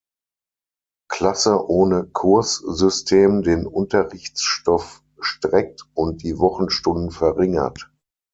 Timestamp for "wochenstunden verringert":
6.39-7.87